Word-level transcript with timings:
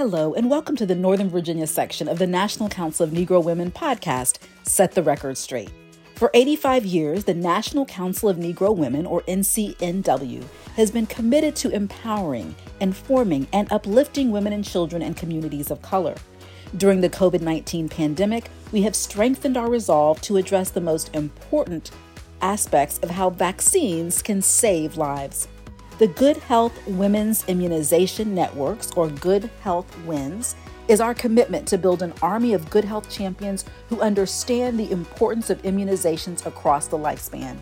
Hello, 0.00 0.32
and 0.32 0.48
welcome 0.48 0.76
to 0.76 0.86
the 0.86 0.94
Northern 0.94 1.28
Virginia 1.28 1.66
section 1.66 2.08
of 2.08 2.18
the 2.18 2.26
National 2.26 2.70
Council 2.70 3.04
of 3.04 3.12
Negro 3.12 3.44
Women 3.44 3.70
podcast, 3.70 4.38
Set 4.62 4.92
the 4.92 5.02
Record 5.02 5.36
Straight. 5.36 5.70
For 6.14 6.30
85 6.32 6.86
years, 6.86 7.24
the 7.24 7.34
National 7.34 7.84
Council 7.84 8.30
of 8.30 8.38
Negro 8.38 8.74
Women, 8.74 9.04
or 9.04 9.20
NCNW, 9.28 10.42
has 10.76 10.90
been 10.90 11.04
committed 11.04 11.54
to 11.56 11.70
empowering, 11.72 12.54
informing, 12.80 13.46
and 13.52 13.70
uplifting 13.70 14.30
women 14.30 14.54
and 14.54 14.64
children 14.64 15.02
in 15.02 15.12
communities 15.12 15.70
of 15.70 15.82
color. 15.82 16.14
During 16.78 17.02
the 17.02 17.10
COVID 17.10 17.42
19 17.42 17.90
pandemic, 17.90 18.48
we 18.72 18.80
have 18.80 18.96
strengthened 18.96 19.58
our 19.58 19.68
resolve 19.68 20.22
to 20.22 20.38
address 20.38 20.70
the 20.70 20.80
most 20.80 21.14
important 21.14 21.90
aspects 22.40 22.96
of 23.00 23.10
how 23.10 23.28
vaccines 23.28 24.22
can 24.22 24.40
save 24.40 24.96
lives. 24.96 25.46
The 26.00 26.08
Good 26.08 26.38
Health 26.38 26.72
Women's 26.86 27.44
Immunization 27.44 28.34
Networks, 28.34 28.90
or 28.92 29.10
Good 29.10 29.50
Health 29.60 29.94
WINS, 30.06 30.56
is 30.88 30.98
our 30.98 31.12
commitment 31.12 31.68
to 31.68 31.76
build 31.76 32.00
an 32.00 32.14
army 32.22 32.54
of 32.54 32.70
good 32.70 32.86
health 32.86 33.10
champions 33.10 33.66
who 33.90 34.00
understand 34.00 34.80
the 34.80 34.90
importance 34.90 35.50
of 35.50 35.60
immunizations 35.60 36.46
across 36.46 36.86
the 36.86 36.96
lifespan. 36.96 37.58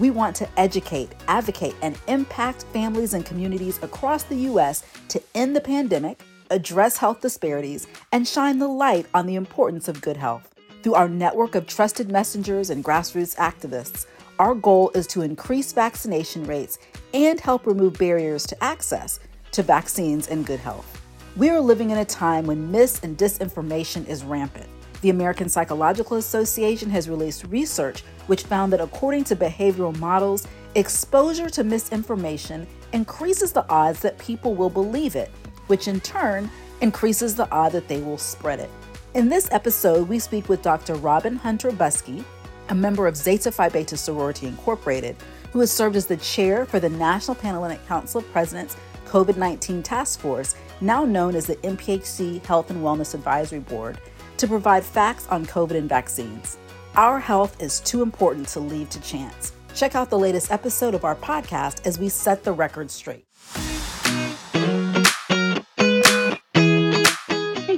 We 0.00 0.10
want 0.10 0.34
to 0.34 0.48
educate, 0.58 1.12
advocate, 1.28 1.76
and 1.80 1.96
impact 2.08 2.64
families 2.72 3.14
and 3.14 3.24
communities 3.24 3.78
across 3.80 4.24
the 4.24 4.34
U.S. 4.50 4.82
to 5.10 5.22
end 5.36 5.54
the 5.54 5.60
pandemic, 5.60 6.20
address 6.50 6.96
health 6.96 7.20
disparities, 7.20 7.86
and 8.10 8.26
shine 8.26 8.58
the 8.58 8.66
light 8.66 9.06
on 9.14 9.24
the 9.24 9.36
importance 9.36 9.86
of 9.86 10.00
good 10.00 10.16
health. 10.16 10.52
Through 10.82 10.94
our 10.94 11.08
network 11.08 11.54
of 11.54 11.68
trusted 11.68 12.10
messengers 12.10 12.70
and 12.70 12.84
grassroots 12.84 13.36
activists, 13.36 14.06
our 14.40 14.56
goal 14.56 14.90
is 14.96 15.06
to 15.08 15.22
increase 15.22 15.72
vaccination 15.72 16.44
rates 16.44 16.78
and 17.14 17.40
help 17.40 17.66
remove 17.66 17.94
barriers 17.94 18.46
to 18.46 18.64
access 18.64 19.20
to 19.52 19.62
vaccines 19.62 20.28
and 20.28 20.46
good 20.46 20.60
health. 20.60 21.02
We 21.36 21.50
are 21.50 21.60
living 21.60 21.90
in 21.90 21.98
a 21.98 22.04
time 22.04 22.46
when 22.46 22.70
mis 22.70 23.00
and 23.00 23.16
disinformation 23.16 24.06
is 24.08 24.24
rampant. 24.24 24.68
The 25.00 25.10
American 25.10 25.48
Psychological 25.48 26.16
Association 26.16 26.90
has 26.90 27.08
released 27.08 27.44
research 27.44 28.02
which 28.28 28.44
found 28.44 28.72
that 28.72 28.80
according 28.80 29.24
to 29.24 29.36
behavioral 29.36 29.98
models, 29.98 30.46
exposure 30.76 31.50
to 31.50 31.64
misinformation 31.64 32.66
increases 32.92 33.52
the 33.52 33.68
odds 33.68 34.00
that 34.00 34.18
people 34.18 34.54
will 34.54 34.70
believe 34.70 35.16
it, 35.16 35.30
which 35.66 35.88
in 35.88 35.98
turn 36.00 36.48
increases 36.80 37.34
the 37.34 37.50
odds 37.50 37.72
that 37.72 37.88
they 37.88 38.00
will 38.00 38.18
spread 38.18 38.60
it. 38.60 38.70
In 39.14 39.28
this 39.28 39.48
episode, 39.50 40.08
we 40.08 40.18
speak 40.18 40.48
with 40.48 40.62
Dr. 40.62 40.94
Robin 40.94 41.36
Hunter 41.36 41.70
Buskey, 41.70 42.22
a 42.68 42.74
member 42.74 43.06
of 43.06 43.16
Zeta 43.16 43.50
Phi 43.50 43.70
Beta 43.70 43.96
Sorority 43.96 44.46
Incorporated, 44.46 45.16
who 45.52 45.60
has 45.60 45.70
served 45.70 45.96
as 45.96 46.06
the 46.06 46.16
chair 46.18 46.66
for 46.66 46.80
the 46.80 46.88
National 46.88 47.34
Panhellenic 47.34 47.86
Council 47.86 48.20
of 48.20 48.30
Presidents 48.32 48.76
COVID 49.06 49.36
19 49.36 49.82
Task 49.82 50.20
Force, 50.20 50.54
now 50.80 51.04
known 51.04 51.34
as 51.34 51.46
the 51.46 51.56
NPHC 51.56 52.44
Health 52.44 52.70
and 52.70 52.82
Wellness 52.82 53.14
Advisory 53.14 53.60
Board, 53.60 53.98
to 54.36 54.46
provide 54.46 54.84
facts 54.84 55.26
on 55.28 55.46
COVID 55.46 55.76
and 55.76 55.88
vaccines. 55.88 56.58
Our 56.94 57.18
health 57.18 57.62
is 57.62 57.80
too 57.80 58.02
important 58.02 58.48
to 58.48 58.60
leave 58.60 58.90
to 58.90 59.00
chance. 59.00 59.52
Check 59.74 59.94
out 59.94 60.10
the 60.10 60.18
latest 60.18 60.50
episode 60.50 60.94
of 60.94 61.04
our 61.04 61.14
podcast 61.14 61.86
as 61.86 61.98
we 61.98 62.08
set 62.08 62.44
the 62.44 62.52
record 62.52 62.90
straight. 62.90 63.24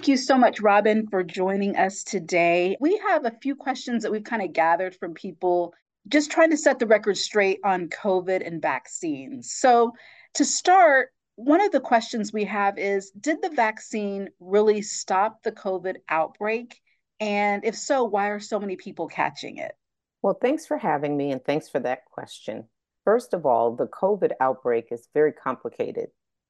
Thank 0.01 0.09
you 0.09 0.17
so 0.17 0.39
much, 0.39 0.61
Robin, 0.61 1.07
for 1.09 1.23
joining 1.23 1.77
us 1.77 2.03
today. 2.03 2.77
We 2.81 2.97
have 3.07 3.27
a 3.27 3.37
few 3.43 3.55
questions 3.55 4.03
that 4.03 4.11
we've 4.11 4.25
kind 4.25 4.43
of 4.43 4.55
gathered 4.55 4.97
from 4.97 5.13
people 5.13 5.75
just 6.09 6.31
trying 6.31 6.51
to 6.51 6.57
set 6.57 6.79
the 6.79 6.87
record 6.87 7.17
straight 7.17 7.61
on 7.65 7.89
COVID 7.89 8.47
and 8.47 8.61
vaccines. 8.61 9.53
So, 9.53 9.93
to 10.35 10.45
start, 10.45 11.11
one 11.37 11.61
of 11.61 11.73
the 11.73 11.81
questions 11.81 12.33
we 12.33 12.45
have 12.45 12.79
is 12.79 13.11
Did 13.13 13.43
the 13.43 13.51
vaccine 13.51 14.29
really 14.41 14.83
stop 14.83 15.43
the 15.43 15.53
COVID 15.53 15.97
outbreak? 16.09 16.81
And 17.19 17.65
if 17.65 17.77
so, 17.77 18.05
why 18.05 18.29
are 18.29 18.41
so 18.41 18.59
many 18.59 18.77
people 18.77 19.09
catching 19.09 19.59
it? 19.59 19.73
Well, 20.23 20.39
thanks 20.41 20.67
for 20.67 20.79
having 20.79 21.17
me 21.17 21.33
and 21.33 21.45
thanks 21.45 21.69
for 21.69 21.81
that 21.81 22.05
question. 22.07 22.65
First 23.05 23.33
of 23.33 23.47
all, 23.47 23.75
the 23.75 23.87
COVID 23.87 24.33
outbreak 24.41 24.89
is 24.91 25.09
very 25.15 25.33
complicated. 25.33 26.09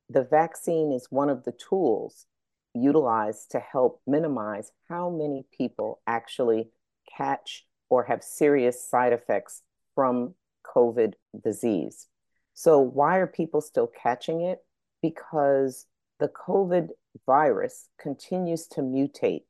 The 0.08 0.24
vaccine 0.24 0.92
is 0.92 1.06
one 1.10 1.28
of 1.28 1.44
the 1.44 1.52
tools 1.52 2.26
utilized 2.74 3.52
to 3.52 3.60
help 3.60 4.00
minimize 4.06 4.72
how 4.88 5.10
many 5.10 5.44
people 5.56 6.00
actually 6.06 6.70
catch 7.16 7.64
or 7.90 8.04
have 8.04 8.22
serious 8.22 8.82
side 8.88 9.12
effects 9.12 9.62
from 9.94 10.34
COVID 10.64 11.14
disease. 11.42 12.06
So, 12.54 12.78
why 12.78 13.16
are 13.18 13.26
people 13.26 13.60
still 13.60 13.86
catching 13.88 14.40
it? 14.40 14.60
Because 15.02 15.86
the 16.18 16.28
COVID 16.28 16.90
virus 17.26 17.88
continues 17.98 18.66
to 18.68 18.80
mutate. 18.80 19.44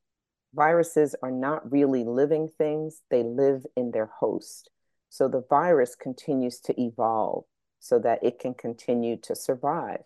Viruses 0.55 1.15
are 1.23 1.31
not 1.31 1.71
really 1.71 2.05
living 2.05 2.49
things, 2.49 3.03
they 3.11 3.23
live 3.23 3.67
in 3.77 3.91
their 3.91 4.07
host. 4.07 4.71
So, 5.09 5.29
the 5.29 5.45
virus 5.49 5.95
continues 5.95 6.61
to 6.61 6.81
evolve 6.81 7.45
so 7.79 7.99
that 7.99 8.23
it 8.23 8.39
can 8.39 8.55
continue 8.55 9.17
to 9.23 9.35
survive. 9.35 10.03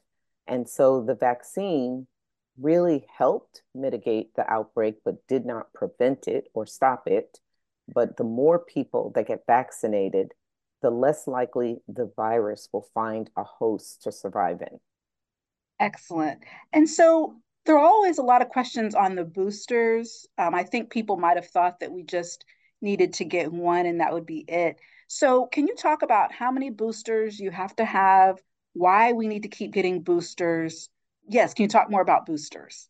And 0.47 0.69
so, 0.69 1.03
the 1.03 1.15
vaccine 1.15 2.06
really 2.59 3.06
helped 3.19 3.62
mitigate 3.75 4.34
the 4.34 4.51
outbreak, 4.51 4.97
but 5.05 5.27
did 5.27 5.45
not 5.45 5.72
prevent 5.72 6.28
it 6.28 6.49
or 6.55 6.66
stop 6.66 7.06
it. 7.06 7.41
But 7.93 8.17
the 8.17 8.25
more 8.25 8.59
people 8.59 9.12
that 9.15 9.28
get 9.28 9.45
vaccinated, 9.47 10.33
the 10.83 10.91
less 10.91 11.27
likely 11.27 11.78
the 11.89 12.11
virus 12.17 12.69
will 12.72 12.87
find 12.95 13.31
a 13.37 13.45
host 13.45 14.03
to 14.03 14.12
survive 14.12 14.61
in. 14.61 14.81
Excellent. 15.81 16.45
And 16.72 16.89
so 16.89 17.37
there 17.67 17.77
are 17.77 17.84
always 17.84 18.19
a 18.19 18.22
lot 18.22 18.43
of 18.43 18.49
questions 18.49 18.95
on 18.95 19.15
the 19.15 19.25
boosters. 19.25 20.27
Um, 20.39 20.55
I 20.55 20.65
think 20.65 20.91
people 20.91 21.17
might 21.17 21.37
have 21.37 21.49
thought 21.49 21.81
that 21.81 21.93
we 21.93 22.03
just 22.03 22.45
needed 22.81 23.15
to 23.15 23.25
get 23.25 23.53
one 23.53 23.87
and 23.87 24.01
that 24.01 24.12
would 24.12 24.27
be 24.27 24.45
it. 24.47 24.78
So, 25.09 25.47
can 25.47 25.66
you 25.66 25.75
talk 25.75 26.03
about 26.03 26.33
how 26.33 26.51
many 26.51 26.71
boosters 26.71 27.39
you 27.39 27.51
have 27.51 27.77
to 27.77 27.84
have, 27.84 28.43
why 28.72 29.12
we 29.12 29.28
need 29.28 29.43
to 29.43 29.49
keep 29.49 29.72
getting 29.72 30.03
boosters, 30.03 30.89
yes, 31.28 31.55
can 31.55 31.65
you 31.65 31.69
talk 31.69 31.91
more 31.91 32.01
about 32.01 32.27
boosters? 32.27 32.89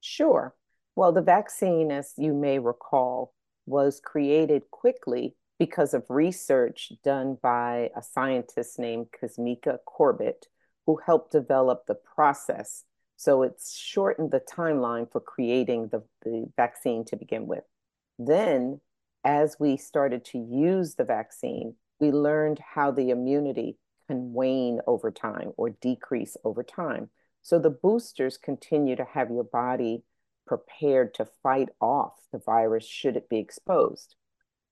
Sure. 0.00 0.54
Well, 0.96 1.12
the 1.12 1.22
vaccine, 1.22 1.90
as 1.90 2.12
you 2.16 2.32
may 2.32 2.58
recall, 2.58 3.32
was 3.68 4.00
created 4.00 4.70
quickly 4.70 5.34
because 5.58 5.92
of 5.94 6.04
research 6.08 6.92
done 7.04 7.36
by 7.42 7.90
a 7.96 8.02
scientist 8.02 8.78
named 8.78 9.08
Kizzmekia 9.12 9.78
Corbett, 9.84 10.46
who 10.86 11.00
helped 11.04 11.32
develop 11.32 11.86
the 11.86 11.94
process. 11.94 12.84
So 13.16 13.42
it's 13.42 13.76
shortened 13.76 14.30
the 14.30 14.40
timeline 14.40 15.10
for 15.10 15.20
creating 15.20 15.88
the, 15.88 16.04
the 16.22 16.48
vaccine 16.56 17.04
to 17.06 17.16
begin 17.16 17.46
with. 17.46 17.64
Then, 18.18 18.80
as 19.24 19.56
we 19.58 19.76
started 19.76 20.24
to 20.26 20.38
use 20.38 20.94
the 20.94 21.04
vaccine, 21.04 21.74
we 21.98 22.12
learned 22.12 22.60
how 22.74 22.92
the 22.92 23.10
immunity 23.10 23.76
can 24.06 24.32
wane 24.32 24.80
over 24.86 25.10
time 25.10 25.52
or 25.56 25.70
decrease 25.70 26.36
over 26.44 26.62
time. 26.62 27.10
So 27.42 27.58
the 27.58 27.70
boosters 27.70 28.38
continue 28.38 28.96
to 28.96 29.04
have 29.04 29.30
your 29.30 29.44
body 29.44 30.04
prepared 30.48 31.14
to 31.14 31.28
fight 31.42 31.68
off 31.80 32.14
the 32.32 32.40
virus 32.44 32.86
should 32.86 33.16
it 33.16 33.28
be 33.28 33.38
exposed. 33.38 34.16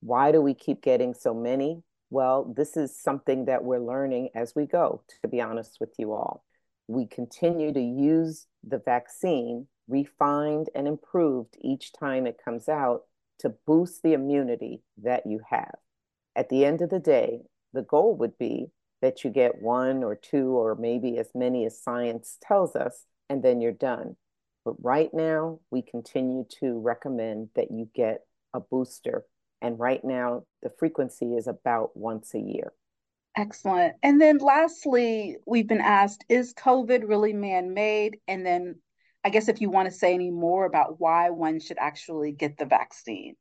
Why 0.00 0.32
do 0.32 0.41
we 0.41 0.54
keep 0.54 0.82
getting 0.82 1.14
so 1.14 1.34
many? 1.34 1.82
Well, 2.10 2.53
this 2.56 2.76
is 2.76 3.00
something 3.00 3.44
that 3.44 3.62
we're 3.62 3.78
learning 3.78 4.31
as 4.34 4.54
we 4.56 4.66
go, 4.66 5.03
to 5.22 5.28
be 5.28 5.41
honest 5.41 5.76
with 5.81 5.94
you 5.98 6.12
all. 6.12 6.44
We 6.88 7.06
continue 7.06 7.72
to 7.72 7.81
use 7.81 8.47
the 8.66 8.78
vaccine, 8.78 9.66
refined 9.88 10.70
and 10.75 10.88
improved 10.88 11.56
each 11.60 11.92
time 11.92 12.26
it 12.26 12.41
comes 12.42 12.69
out, 12.69 13.03
to 13.41 13.50
boost 13.66 14.03
the 14.03 14.15
immunity 14.15 14.82
that 15.03 15.26
you 15.26 15.41
have. 15.50 15.75
At 16.34 16.48
the 16.48 16.65
end 16.65 16.81
of 16.81 16.91
the 16.91 16.98
day, 16.98 17.41
the 17.72 17.82
goal 17.82 18.16
would 18.16 18.38
be 18.38 18.69
that 19.03 19.25
you 19.25 19.31
get 19.31 19.60
one 19.60 20.03
or 20.03 20.15
two 20.16 20.56
or 20.56 20.75
maybe 20.75 21.18
as 21.18 21.28
many 21.34 21.66
as 21.66 21.83
science 21.83 22.39
tells 22.41 22.74
us, 22.74 23.04
and 23.28 23.42
then 23.42 23.60
you're 23.60 23.72
done. 23.72 24.16
But 24.66 24.74
right 24.83 25.10
now, 25.15 25.60
we 25.71 25.80
continue 25.80 26.45
to 26.60 26.80
recommend 26.80 27.51
that 27.54 27.71
you 27.71 27.89
get 27.95 28.22
a 28.53 28.59
booster. 28.59 29.24
And 29.63 29.78
right 29.78 30.04
now, 30.04 30.42
the 30.60 30.72
frequency 30.77 31.36
is 31.36 31.47
about 31.47 31.97
once 31.97 32.34
a 32.34 32.41
year. 32.41 32.72
Excellent. 33.36 33.95
And 34.03 34.21
then 34.21 34.39
lastly, 34.39 35.36
we've 35.47 35.68
been 35.68 35.80
asked 35.80 36.24
is 36.28 36.53
COVID 36.53 37.09
really 37.09 37.33
man 37.33 37.74
made? 37.74 38.18
And 38.27 38.45
then 38.45 38.80
I 39.22 39.30
guess 39.30 39.47
if 39.47 39.60
you 39.60 39.71
want 39.71 39.89
to 39.89 39.95
say 39.95 40.13
any 40.13 40.33
more 40.33 40.66
about 40.66 40.98
why 40.98 41.30
one 41.30 41.60
should 41.60 41.78
actually 41.78 42.33
get 42.33 42.59
the 42.59 42.66
vaccine. 42.66 43.36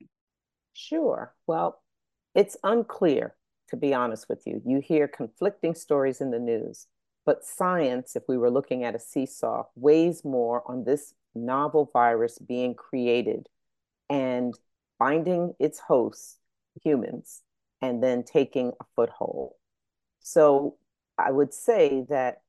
Sure. 0.73 1.33
Well, 1.47 1.81
it's 2.35 2.55
unclear 2.63 3.35
to 3.69 3.77
be 3.77 3.95
honest 3.95 4.29
with 4.29 4.43
you. 4.45 4.61
You 4.63 4.79
hear 4.79 5.07
conflicting 5.07 5.73
stories 5.73 6.21
in 6.21 6.29
the 6.29 6.39
news, 6.39 6.85
but 7.25 7.43
science, 7.45 8.15
if 8.15 8.23
we 8.27 8.37
were 8.37 8.51
looking 8.51 8.83
at 8.83 8.95
a 8.95 8.99
seesaw, 8.99 9.65
weighs 9.75 10.23
more 10.23 10.63
on 10.69 10.83
this 10.83 11.13
novel 11.35 11.89
virus 11.91 12.39
being 12.39 12.75
created 12.75 13.49
and 14.09 14.57
finding 14.99 15.53
its 15.59 15.79
hosts, 15.79 16.37
humans, 16.83 17.41
and 17.81 18.03
then 18.03 18.23
taking 18.23 18.73
a 18.79 18.85
foothold. 18.95 19.53
So 20.21 20.77
I 21.17 21.31
would 21.31 21.53
say 21.53 22.05
that 22.09 22.41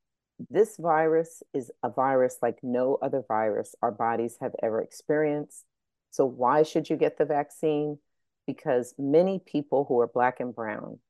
This 0.50 0.76
virus 0.76 1.43
is 1.55 1.70
a 1.82 1.90
virus 1.90 2.38
like 2.43 2.58
no 2.62 2.96
other 3.02 3.22
virus 3.26 3.75
our 3.82 3.90
bodies 3.93 4.37
have 4.40 4.55
ever 4.62 4.81
experienced. 4.82 5.64
So, 6.11 6.26
why 6.26 6.62
should 6.62 6.90
you 6.90 6.96
get 6.96 7.17
the 7.19 7.25
vaccine? 7.25 7.99
Because 8.46 8.94
many 8.99 9.38
people 9.38 9.84
who 9.87 9.99
are 10.00 10.06
Black 10.06 10.40
and 10.40 10.55
Brown 10.55 11.00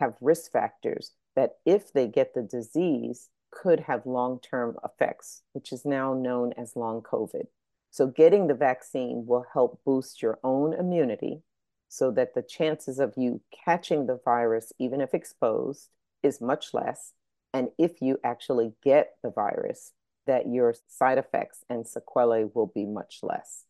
have 0.00 0.16
risk 0.20 0.52
factors 0.52 1.12
that, 1.38 1.58
if 1.64 1.92
they 1.92 2.08
get 2.08 2.34
the 2.34 2.42
disease, 2.42 3.28
could 3.52 3.78
have 3.78 4.04
long 4.04 4.40
term 4.40 4.76
effects, 4.84 5.42
which 5.52 5.72
is 5.72 5.84
now 5.84 6.12
known 6.12 6.52
as 6.58 6.74
long 6.74 7.00
COVID. 7.00 7.46
So, 7.92 8.08
getting 8.08 8.48
the 8.48 8.54
vaccine 8.54 9.24
will 9.24 9.46
help 9.52 9.80
boost 9.86 10.20
your 10.20 10.40
own 10.42 10.74
immunity 10.74 11.42
so 11.88 12.10
that 12.10 12.34
the 12.34 12.42
chances 12.42 12.98
of 12.98 13.14
you 13.16 13.40
catching 13.64 14.06
the 14.06 14.18
virus, 14.24 14.72
even 14.80 15.00
if 15.00 15.14
exposed, 15.14 15.90
is 16.24 16.40
much 16.40 16.74
less. 16.74 17.12
And 17.54 17.68
if 17.78 18.02
you 18.02 18.18
actually 18.24 18.72
get 18.82 19.12
the 19.22 19.30
virus, 19.30 19.92
that 20.26 20.48
your 20.48 20.74
side 20.88 21.18
effects 21.18 21.64
and 21.70 21.86
sequelae 21.86 22.50
will 22.52 22.66
be 22.74 22.84
much 22.84 23.20
less. 23.22 23.64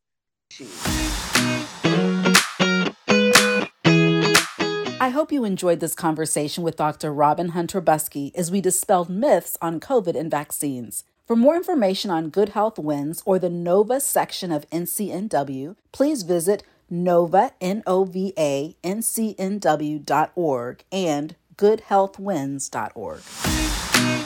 I 5.01 5.11
hope 5.11 5.31
you 5.31 5.45
enjoyed 5.45 5.79
this 5.79 5.95
conversation 5.95 6.65
with 6.65 6.77
Dr. 6.77 7.13
Robin 7.13 7.51
Hunter 7.51 7.81
Buskey 7.81 8.35
as 8.35 8.51
we 8.51 8.61
dispelled 8.61 9.09
myths 9.09 9.57
on 9.63 9.79
COVID 9.79 10.19
and 10.19 10.29
vaccines. 10.29 11.05
For 11.25 11.37
more 11.37 11.55
information 11.55 12.11
on 12.11 12.31
Good 12.31 12.49
Health 12.49 12.81
Wins 12.81 13.23
or 13.25 13.39
the 13.39 13.49
NOVA 13.49 14.01
section 14.01 14.51
of 14.51 14.69
NCNW, 14.71 15.77
please 15.93 16.25
visit 16.25 16.65
NOVA, 16.91 17.53
N-O-V-A, 17.61 18.75
N-C-N-W.org 18.83 20.85
and 20.91 21.37
goodhealthwins.org. 21.57 24.18